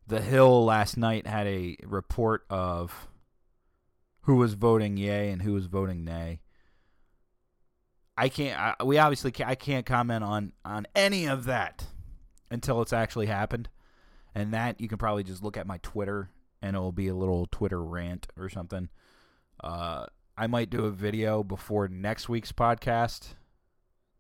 [0.08, 3.10] the Hill last night had a report of
[4.22, 6.40] who was voting yay and who was voting nay.
[8.20, 8.60] I can't.
[8.60, 11.86] I, we obviously can't, I can't comment on on any of that
[12.52, 13.70] until it's actually happened,
[14.36, 16.30] and that you can probably just look at my Twitter
[16.62, 18.90] and it'll be a little Twitter rant or something.
[19.64, 20.06] Uh,
[20.38, 23.36] I might do a video before next week's podcast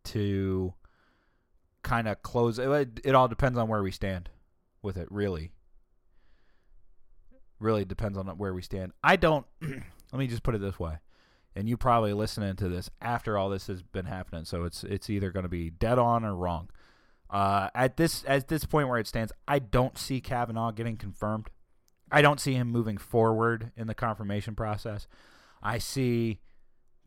[0.05, 0.73] to
[1.83, 2.57] kind of close.
[2.57, 4.29] It, it all depends on where we stand
[4.81, 5.51] with it, really.
[7.59, 8.93] Really depends on where we stand.
[9.03, 9.45] I don't.
[9.61, 10.99] let me just put it this way
[11.55, 15.09] and you probably listening to this after all this has been happening, so it's it's
[15.09, 16.69] either going to be dead on or wrong.
[17.29, 21.49] Uh, at this at this point where it stands, I don't see Kavanaugh getting confirmed.
[22.11, 25.07] I don't see him moving forward in the confirmation process.
[25.61, 26.39] I see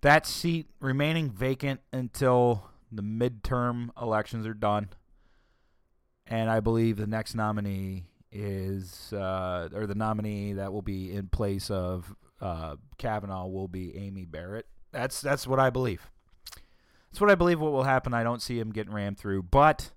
[0.02, 4.90] that seat remaining vacant until the midterm elections are done,
[6.26, 11.28] and I believe the next nominee is uh, or the nominee that will be in
[11.28, 14.66] place of uh, Kavanaugh will be Amy Barrett.
[14.90, 16.10] That's that's what I believe.
[17.10, 17.60] That's what I believe.
[17.60, 18.12] What will happen?
[18.12, 19.92] I don't see him getting rammed through, but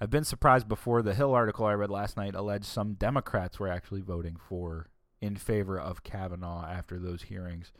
[0.00, 1.02] I've been surprised before.
[1.02, 4.88] The Hill article I read last night alleged some Democrats were actually voting for
[5.20, 7.72] in favor of Kavanaugh after those hearings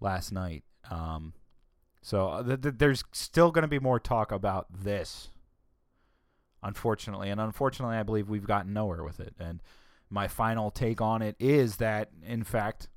[0.00, 0.64] last night.
[0.90, 1.34] Um,
[2.02, 5.30] so th- th- there's still going to be more talk about this,
[6.62, 9.34] unfortunately, and unfortunately, I believe we've gotten nowhere with it.
[9.38, 9.62] And
[10.10, 12.88] my final take on it is that, in fact,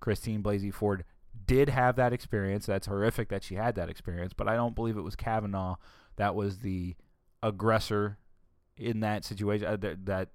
[0.00, 1.04] Christine Blasey Ford
[1.46, 2.66] did have that experience.
[2.66, 5.76] That's horrific that she had that experience, but I don't believe it was Kavanaugh
[6.18, 6.96] that was the
[7.42, 8.18] aggressor
[8.76, 9.66] in that situation.
[9.66, 10.28] Uh, that, that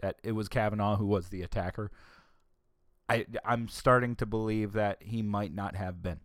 [0.00, 1.90] that it was Kavanaugh who was the attacker.
[3.08, 6.20] I I'm starting to believe that he might not have been.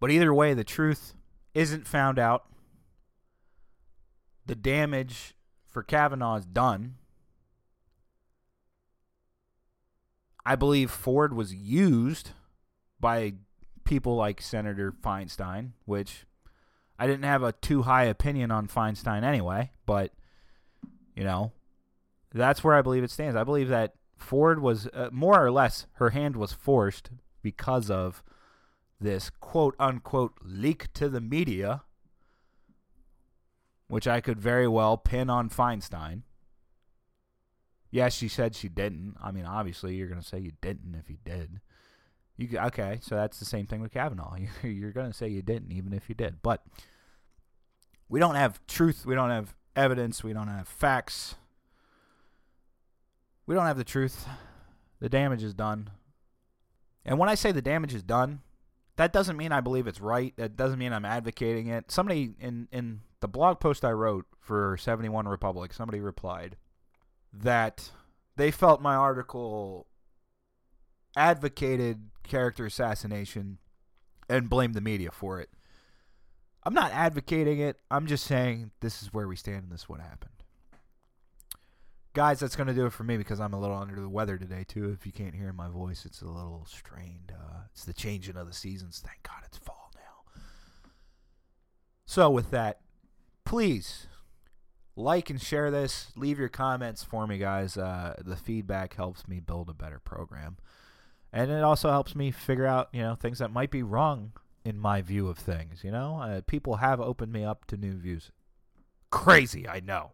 [0.00, 1.14] But either way, the truth
[1.54, 2.44] isn't found out.
[4.46, 5.34] The damage
[5.66, 6.96] for Kavanaugh is done.
[10.44, 12.30] I believe Ford was used
[13.00, 13.34] by
[13.84, 16.24] people like Senator Feinstein, which
[16.98, 20.12] I didn't have a too high opinion on Feinstein anyway, but
[21.14, 21.52] you know,
[22.32, 23.36] that's where I believe it stands.
[23.36, 27.10] I believe that Ford was uh, more or less her hand was forced
[27.42, 28.22] because of
[29.00, 31.82] this quote unquote leak to the media,
[33.88, 36.22] which I could very well pin on Feinstein.
[37.92, 39.16] Yes, she said she didn't.
[39.22, 41.60] I mean, obviously, you're going to say you didn't if you did.
[42.38, 42.98] You okay?
[43.02, 44.34] So that's the same thing with Kavanaugh.
[44.62, 46.42] You're, to say you didn't, even if you did.
[46.42, 46.64] But
[48.08, 49.04] we don't have truth.
[49.04, 50.24] We don't have evidence.
[50.24, 51.34] We don't have facts.
[53.46, 54.26] We don't have the truth.
[54.98, 55.90] The damage is done.
[57.04, 58.40] And when I say the damage is done,
[58.96, 60.32] that doesn't mean I believe it's right.
[60.36, 61.90] That doesn't mean I'm advocating it.
[61.90, 66.56] Somebody in in the blog post I wrote for 71 Republic, somebody replied
[67.32, 67.90] that
[68.36, 69.86] they felt my article
[71.16, 73.58] advocated character assassination
[74.28, 75.50] and blamed the media for it.
[76.64, 77.76] I'm not advocating it.
[77.90, 80.30] I'm just saying this is where we stand and this is what happened.
[82.14, 84.36] Guys, that's going to do it for me because I'm a little under the weather
[84.36, 84.90] today, too.
[84.90, 87.32] If you can't hear my voice, it's a little strained.
[87.32, 89.02] Uh, it's the changing of the seasons.
[89.04, 90.40] Thank God it's fall now.
[92.04, 92.80] So, with that,
[93.44, 94.08] please
[94.96, 96.08] like and share this.
[96.16, 97.76] Leave your comments for me, guys.
[97.76, 100.56] Uh, the feedback helps me build a better program,
[101.32, 104.32] and it also helps me figure out you know things that might be wrong
[104.64, 105.82] in my view of things.
[105.82, 108.30] You know, uh, people have opened me up to new views.
[109.10, 110.12] Crazy, I know.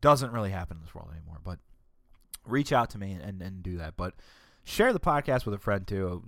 [0.00, 1.58] Doesn't really happen in this world anymore, but
[2.46, 3.96] reach out to me and, and do that.
[3.96, 4.14] But
[4.64, 6.24] share the podcast with a friend too.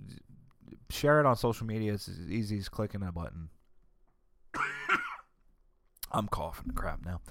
[0.89, 1.93] Share it on social media.
[1.93, 3.49] It's as easy as clicking a button.
[6.11, 7.21] I'm coughing crap now.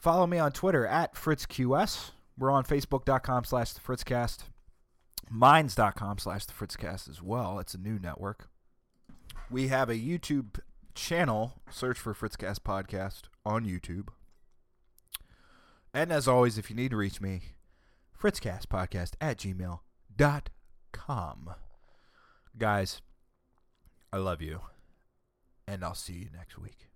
[0.00, 2.12] Follow me on Twitter at FritzQS.
[2.38, 4.44] We're on Facebook.com slash the Fritzcast.
[5.28, 7.58] Minds.com slash the Fritzcast as well.
[7.58, 8.48] It's a new network.
[9.50, 10.58] We have a YouTube
[10.94, 11.60] channel.
[11.70, 14.08] Search for Fritzcast Podcast on YouTube.
[15.92, 17.42] And as always, if you need to reach me,
[18.18, 19.80] fritzcastpodcast at gmail.com.
[22.56, 23.02] Guys,
[24.12, 24.60] I love you.
[25.68, 26.89] And I'll see you next week.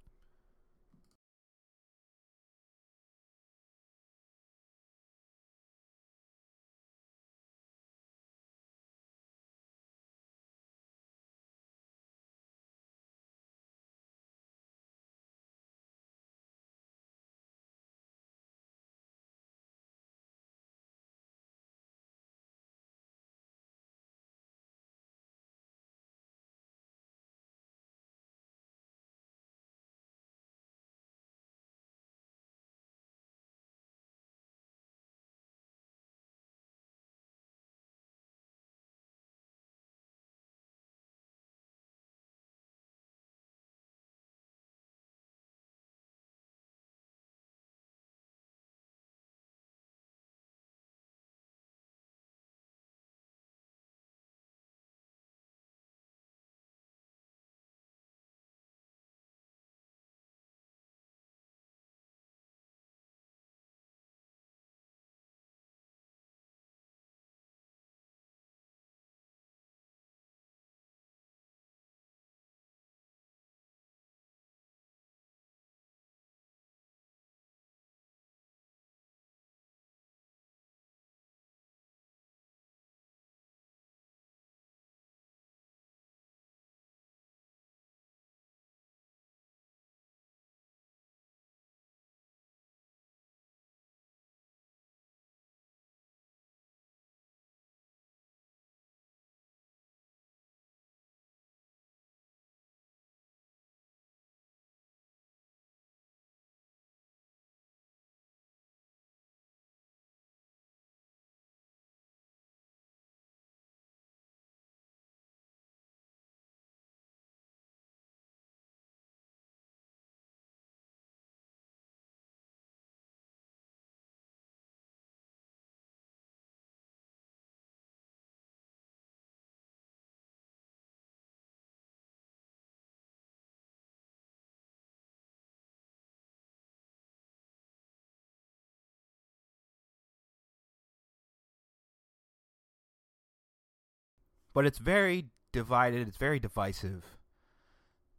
[144.54, 146.08] But it's very divided.
[146.08, 147.04] It's very divisive,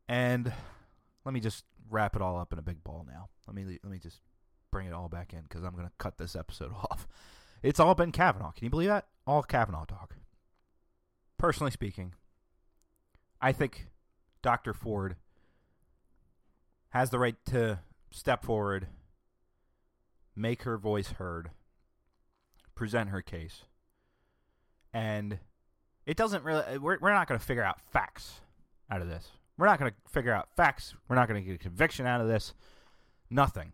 [0.07, 0.53] and
[1.23, 3.29] let me just wrap it all up in a big ball now.
[3.47, 4.19] Let me let me just
[4.71, 7.07] bring it all back in because I'm going to cut this episode off.
[7.63, 8.51] It's all been Kavanaugh.
[8.51, 9.07] Can you believe that?
[9.25, 10.15] All Kavanaugh talk.
[11.37, 12.13] Personally speaking,
[13.41, 13.87] I think
[14.41, 14.73] Dr.
[14.73, 15.15] Ford
[16.89, 17.79] has the right to
[18.11, 18.87] step forward,
[20.35, 21.51] make her voice heard,
[22.73, 23.63] present her case,
[24.93, 25.39] and
[26.05, 28.41] it doesn't really uh, we're, we're not going to figure out facts
[28.89, 29.29] out of this.
[29.57, 30.93] We're not going to figure out facts.
[31.07, 32.53] We're not going to get a conviction out of this.
[33.29, 33.73] Nothing.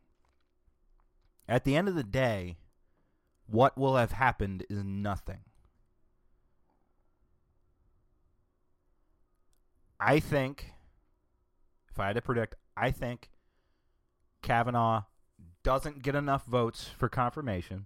[1.48, 2.58] At the end of the day
[3.48, 5.40] what will have happened is nothing.
[10.00, 10.74] I think
[11.92, 13.30] if i had to predict i think
[14.42, 15.04] kavanaugh
[15.64, 17.86] doesn't get enough votes for confirmation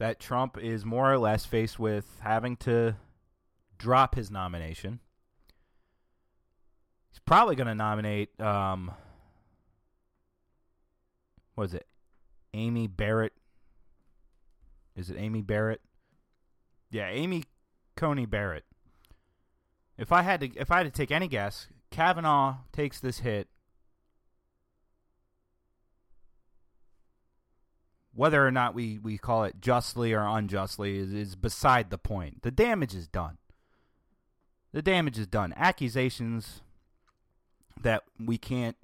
[0.00, 2.96] that Trump is more or less faced with having to
[3.76, 4.98] drop his nomination.
[7.10, 8.92] He's probably going to nominate, um,
[11.54, 11.86] what is it,
[12.54, 13.34] Amy Barrett?
[14.96, 15.82] Is it Amy Barrett?
[16.90, 17.44] Yeah, Amy
[17.94, 18.64] Coney Barrett.
[19.98, 23.48] If I had to, if I had to take any guess, Kavanaugh takes this hit
[28.20, 32.42] whether or not we, we call it justly or unjustly is, is beside the point.
[32.42, 33.38] The damage is done.
[34.74, 35.54] The damage is done.
[35.56, 36.60] Accusations
[37.80, 38.76] that we can't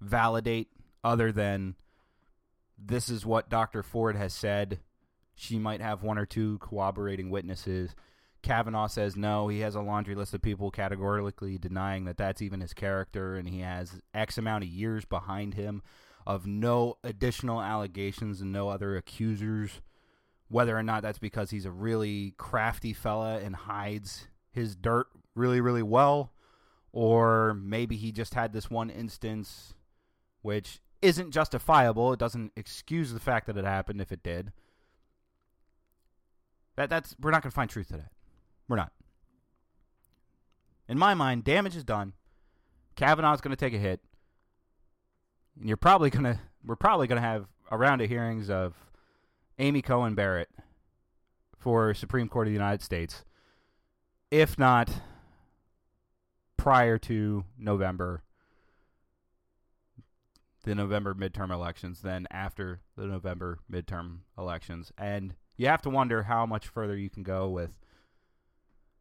[0.00, 0.70] validate
[1.04, 1.76] other than
[2.76, 3.84] this is what Dr.
[3.84, 4.80] Ford has said.
[5.36, 7.94] She might have one or two corroborating witnesses.
[8.42, 9.46] Kavanaugh says no.
[9.46, 13.48] He has a laundry list of people categorically denying that that's even his character, and
[13.48, 15.80] he has X amount of years behind him
[16.26, 19.80] of no additional allegations and no other accusers.
[20.48, 25.60] Whether or not that's because he's a really crafty fella and hides his dirt really,
[25.60, 26.32] really well,
[26.92, 29.74] or maybe he just had this one instance
[30.42, 32.12] which isn't justifiable.
[32.12, 34.52] It doesn't excuse the fact that it happened if it did.
[36.76, 38.12] That that's we're not going to find truth to that.
[38.68, 38.92] We're not.
[40.88, 42.14] In my mind, damage is done.
[42.96, 44.00] Kavanaugh's going to take a hit.
[45.60, 48.74] And you're probably to we're probably to have a round of hearings of
[49.58, 50.48] Amy Coney Barrett
[51.58, 53.24] for Supreme Court of the United States.
[54.30, 54.90] If not
[56.56, 58.22] prior to November
[60.64, 64.92] the November midterm elections, then after the November midterm elections.
[64.98, 67.78] And you have to wonder how much further you can go with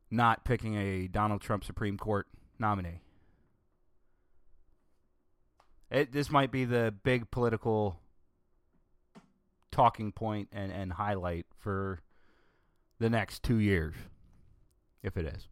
[0.10, 3.02] not picking a Donald Trump Supreme Court nominee.
[5.92, 8.00] It, this might be the big political
[9.72, 12.02] talking point and, and highlight for
[13.00, 13.96] the next two years,
[15.02, 15.48] if it is.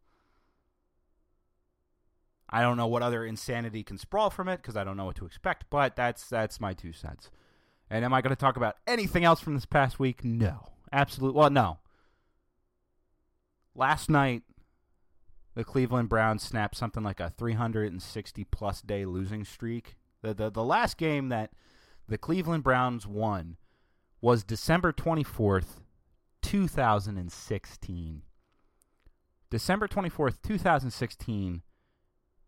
[2.50, 5.18] I don't know what other insanity can sprawl from it because I don't know what
[5.18, 7.30] to expect, but that's that's my two cents.
[7.90, 10.24] And am I going to talk about anything else from this past week?
[10.24, 10.70] No.
[10.92, 11.38] Absolutely.
[11.38, 11.80] Well, no.
[13.76, 14.44] Last night,
[15.56, 19.96] the Cleveland Browns snapped something like a 360 plus day losing streak.
[20.28, 21.52] The, the, the last game that
[22.10, 23.56] the Cleveland Browns won
[24.20, 25.80] was December 24th,
[26.42, 28.22] 2016.
[29.50, 31.62] December 24th, 2016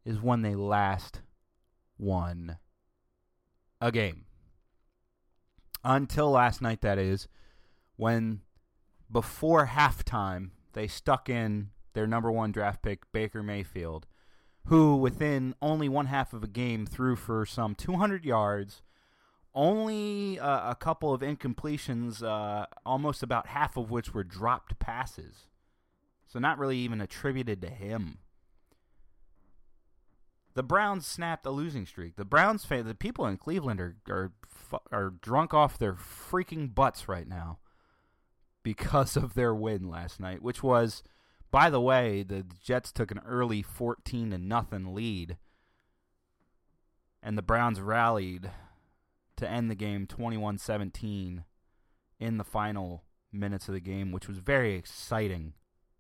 [0.04, 1.22] is when they last
[1.98, 2.58] won
[3.80, 4.26] a game.
[5.82, 7.30] Until last night, that is,
[7.96, 8.42] when
[9.10, 14.06] before halftime they stuck in their number one draft pick, Baker Mayfield,
[14.70, 18.84] who within only one half of a game threw for some 200 yards,
[19.56, 25.48] only uh, a couple of incompletions, uh, almost about half of which were dropped passes.
[26.28, 28.20] So not really even attributed to him.
[30.54, 32.16] The Browns snapped a losing streak.
[32.16, 34.32] The Browns fan, the people in Cleveland are are
[34.92, 37.60] are drunk off their freaking butts right now
[38.62, 41.02] because of their win last night, which was,
[41.52, 45.38] by the way, the Jets took an early fourteen to nothing lead,
[47.24, 48.52] and the Browns rallied
[49.38, 51.46] to end the game 21-17
[52.20, 55.54] in the final minutes of the game, which was very exciting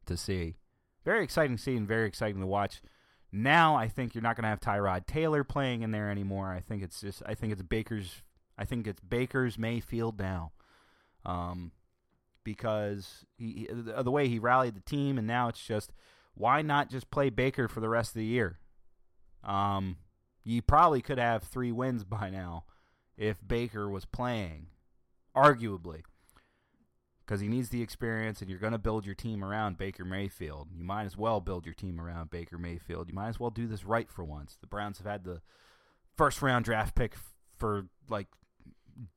[0.05, 0.57] to see.
[1.05, 2.81] Very exciting to see and very exciting to watch.
[3.31, 6.51] Now I think you're not going to have Tyrod Taylor playing in there anymore.
[6.51, 8.23] I think it's just I think it's Baker's
[8.57, 10.51] I think it's Baker's Mayfield now.
[11.25, 11.71] Um,
[12.49, 15.93] because he, the, way he rallied the team and now it's just
[16.33, 18.57] why not just play Baker for the rest of the year?
[19.43, 19.97] Um,
[20.43, 22.63] you probably could have 3 wins by now
[23.19, 24.65] if Baker was playing
[25.35, 26.01] arguably
[27.23, 30.69] because he needs the experience and you're going to build your team around Baker Mayfield.
[30.75, 33.09] You might as well build your team around Baker Mayfield.
[33.09, 34.57] You might as well do this right for once.
[34.59, 35.43] The Browns have had the
[36.17, 37.13] first round draft pick
[37.59, 38.25] for like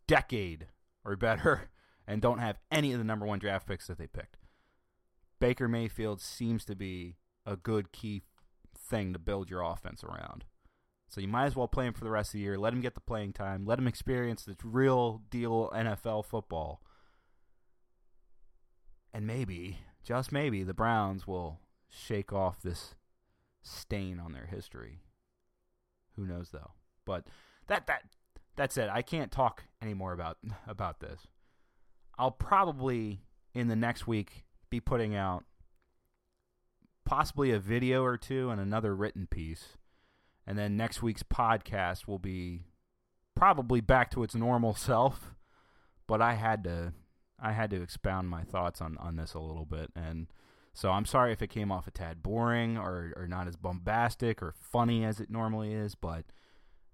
[0.06, 0.66] decade
[1.02, 1.70] or better
[2.06, 4.38] and don't have any of the number 1 draft picks that they picked.
[5.40, 8.22] Baker Mayfield seems to be a good key
[8.76, 10.44] thing to build your offense around.
[11.08, 12.58] So you might as well play him for the rest of the year.
[12.58, 13.66] Let him get the playing time.
[13.66, 16.80] Let him experience the real deal NFL football
[19.12, 22.94] and maybe, just maybe, the Browns will shake off this
[23.62, 25.00] stain on their history.
[26.16, 26.72] Who knows though?
[27.04, 27.26] But
[27.66, 28.04] that that
[28.56, 28.88] that's it.
[28.90, 31.26] I can't talk anymore about about this.
[32.18, 33.22] I'll probably
[33.54, 35.44] in the next week be putting out
[37.04, 39.76] possibly a video or two and another written piece.
[40.46, 42.62] And then next week's podcast will be
[43.34, 45.34] probably back to its normal self,
[46.06, 46.92] but I had to
[47.44, 49.90] I had to expound my thoughts on, on this a little bit.
[49.96, 50.28] And
[50.74, 54.40] so I'm sorry if it came off a tad boring or, or not as bombastic
[54.40, 56.24] or funny as it normally is, but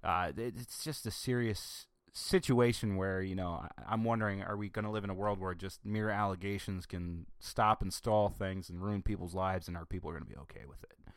[0.02, 1.86] uh, it, it's just a serious
[2.18, 5.54] situation where, you know, I'm wondering are we going to live in a world where
[5.54, 10.10] just mere allegations can stop and stall things and ruin people's lives and are people
[10.10, 11.12] going to be okay with it?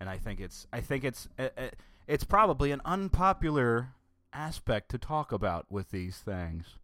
[0.00, 1.70] And I think it's I think it's eh, eh,
[2.06, 3.90] it's probably an unpopular
[4.32, 6.78] aspect to talk about with these things.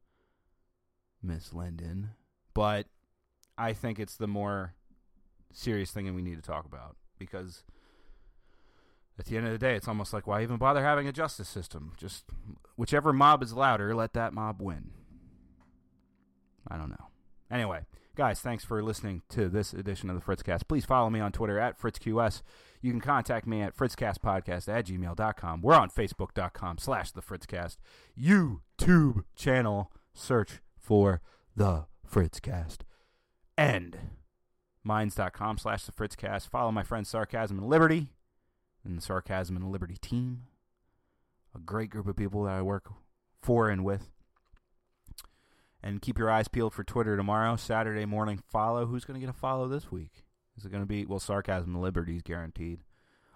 [1.23, 2.11] Miss Linden.
[2.55, 2.87] But
[3.57, 4.75] I think it's the more
[5.53, 7.65] serious thing that we need to talk about because
[9.19, 11.49] at the end of the day, it's almost like why even bother having a justice
[11.49, 11.93] system?
[11.97, 12.25] Just
[12.77, 14.91] whichever mob is louder, let that mob win.
[16.69, 17.09] I don't know.
[17.51, 20.69] Anyway, guys, thanks for listening to this edition of the Fritzcast.
[20.69, 22.43] Please follow me on Twitter at FritzQS.
[22.81, 25.63] You can contact me at fritzcastpodcast at gmail.com.
[25.63, 27.79] We're on facebook.com slash the Fritzcast.
[28.17, 31.21] YouTube channel, search for
[31.57, 32.83] the Fritzcast.
[33.57, 33.99] And
[34.85, 36.49] minds.com slash the Fritzcast.
[36.49, 38.11] Follow my friends Sarcasm and Liberty
[38.85, 40.45] and the Sarcasm and Liberty team.
[41.55, 42.91] A great group of people that I work
[43.43, 44.11] for and with.
[45.83, 48.87] And keep your eyes peeled for Twitter tomorrow, Saturday morning follow.
[48.87, 50.25] Who's going to get a follow this week?
[50.57, 52.81] Is it going to be, well, Sarcasm and Liberty is guaranteed.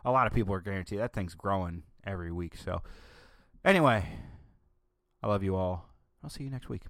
[0.05, 0.99] A lot of people are guaranteed.
[0.99, 2.57] That thing's growing every week.
[2.57, 2.82] So,
[3.64, 4.09] anyway,
[5.22, 5.88] I love you all.
[6.24, 6.82] I'll see you next week.